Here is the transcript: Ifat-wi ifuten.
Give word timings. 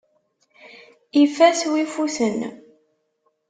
Ifat-wi 1.21 1.79
ifuten. 1.83 2.39